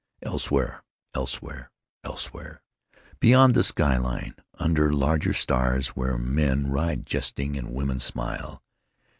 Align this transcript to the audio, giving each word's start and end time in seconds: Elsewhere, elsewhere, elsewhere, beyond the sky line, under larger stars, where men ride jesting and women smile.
Elsewhere, 0.23 0.83
elsewhere, 1.13 1.69
elsewhere, 2.03 2.63
beyond 3.19 3.53
the 3.53 3.61
sky 3.63 3.97
line, 3.97 4.33
under 4.55 4.91
larger 4.91 5.31
stars, 5.31 5.89
where 5.89 6.17
men 6.17 6.71
ride 6.71 7.05
jesting 7.05 7.55
and 7.55 7.71
women 7.75 7.99
smile. 7.99 8.63